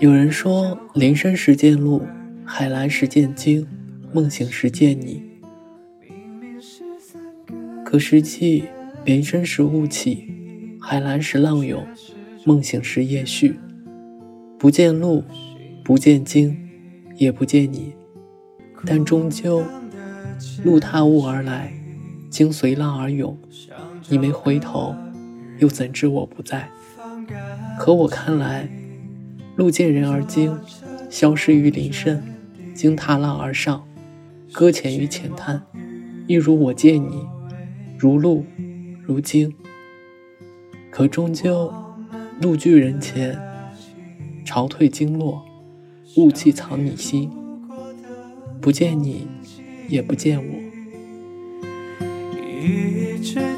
[0.00, 2.02] 有人说，林深时见鹿，
[2.44, 3.66] 海蓝时见鲸，
[4.12, 5.22] 梦醒时见你。
[7.84, 8.64] 可实际，
[9.04, 10.28] 林深时雾起，
[10.78, 11.86] 海蓝时浪涌，
[12.44, 13.58] 梦醒时夜续。
[14.58, 15.24] 不见鹿，
[15.82, 16.54] 不见鲸，
[17.16, 17.94] 也不见你，
[18.84, 19.64] 但终究，
[20.64, 21.72] 鹿踏雾而来，
[22.30, 23.38] 鲸随浪而涌。
[24.08, 24.94] 你没回头，
[25.58, 26.70] 又怎知我不在？
[27.78, 28.68] 可我看来。
[29.56, 30.56] 路见人而惊，
[31.10, 32.20] 消失于林深；
[32.74, 33.84] 惊踏浪而上，
[34.52, 35.60] 搁浅于浅滩。
[36.28, 37.26] 一如我见你，
[37.98, 38.44] 如路，
[39.02, 39.52] 如鲸。
[40.90, 41.72] 可终究，
[42.40, 43.36] 路拒人前，
[44.44, 45.44] 潮退鲸落，
[46.16, 47.30] 雾气藏你心。
[48.60, 49.26] 不见你，
[49.88, 50.57] 也不见我。
[52.60, 53.57] 一直。